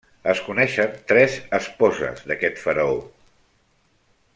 Es 0.31 0.39
coneixen 0.45 0.95
tres 1.11 1.35
esposes 1.59 2.25
d'aquest 2.31 2.61
faraó. 2.65 2.99